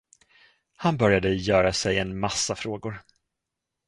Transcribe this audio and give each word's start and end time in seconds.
Han 0.77 0.97
började 0.97 1.29
göra 1.33 1.73
sig 1.73 1.99
en 1.99 2.19
massa 2.19 2.55
frågor. 2.55 3.01